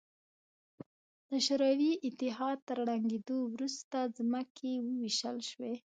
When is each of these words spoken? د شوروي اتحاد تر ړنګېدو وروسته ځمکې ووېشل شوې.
د 1.29 1.31
شوروي 1.45 1.91
اتحاد 2.07 2.57
تر 2.67 2.77
ړنګېدو 2.87 3.37
وروسته 3.53 3.97
ځمکې 4.17 4.71
ووېشل 4.85 5.37
شوې. 5.49 5.73